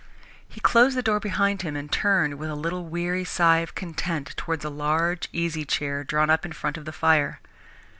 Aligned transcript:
He 0.47 0.59
closed 0.59 0.97
the 0.97 1.03
door 1.03 1.19
behind 1.19 1.61
him 1.61 1.75
and 1.75 1.91
turned, 1.91 2.39
with 2.39 2.49
a 2.49 2.55
little 2.55 2.85
weary 2.85 3.23
sigh 3.23 3.59
of 3.59 3.75
content, 3.75 4.33
towards 4.35 4.65
a 4.65 4.69
large 4.71 5.29
easy 5.31 5.63
chair 5.63 6.03
drawn 6.03 6.31
up 6.31 6.43
in 6.43 6.53
front 6.53 6.75
of 6.75 6.85
the 6.85 6.91
fire. 6.91 7.39